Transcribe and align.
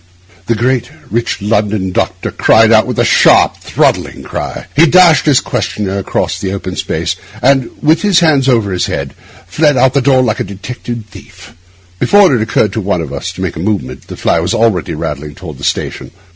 The 0.47 0.55
great 0.55 0.89
rich 1.11 1.43
London 1.43 1.91
doctor 1.91 2.31
cried 2.31 2.71
out 2.71 2.85
aloud 2.85 2.87
with 2.87 2.97
a 2.97 3.05
sharp, 3.05 3.57
throttling 3.57 4.23
cry; 4.23 4.65
he 4.75 4.87
dashed 4.87 5.27
his 5.27 5.39
questioner 5.39 5.99
across 5.99 6.39
the 6.39 6.51
open 6.53 6.75
space, 6.75 7.15
and, 7.39 7.69
with 7.83 8.01
his 8.01 8.19
hands 8.19 8.49
over 8.49 8.71
his 8.73 8.87
head, 8.87 9.13
fled 9.45 9.77
out 9.77 9.89
of 9.93 9.93
the 9.93 10.01
door 10.01 10.23
like 10.23 10.39
a 10.39 10.43
detected 10.43 11.05
thief. 11.11 11.53
Before 11.99 12.31
it 12.33 12.39
had 12.39 12.41
occurred 12.49 12.73
to 12.73 12.81
one 12.81 13.01
of 13.01 13.13
us 13.13 13.31
to 13.33 13.41
make 13.41 13.55
a 13.55 13.59
movement 13.59 14.07
the 14.07 14.17
fly 14.17 14.39
was 14.39 14.55
already 14.55 14.95
rattling 14.95 15.35
toward 15.35 15.59
the 15.59 15.63
station. 15.63 16.09